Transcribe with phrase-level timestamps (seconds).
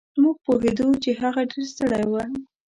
[0.21, 2.13] مونږ پوهېدو چې هغه ډېر ستړی و.